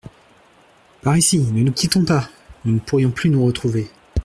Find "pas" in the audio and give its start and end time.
2.03-2.27